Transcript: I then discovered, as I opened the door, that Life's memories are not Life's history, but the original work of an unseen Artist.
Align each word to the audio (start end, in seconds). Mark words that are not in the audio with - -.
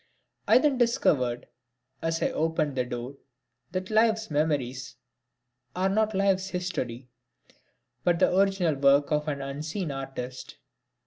I 0.47 0.57
then 0.57 0.79
discovered, 0.79 1.45
as 2.01 2.23
I 2.23 2.31
opened 2.31 2.73
the 2.75 2.83
door, 2.85 3.17
that 3.71 3.91
Life's 3.91 4.31
memories 4.31 4.95
are 5.75 5.89
not 5.89 6.15
Life's 6.15 6.47
history, 6.47 7.07
but 8.03 8.17
the 8.17 8.35
original 8.35 8.73
work 8.73 9.11
of 9.11 9.27
an 9.27 9.43
unseen 9.43 9.91
Artist. 9.91 10.57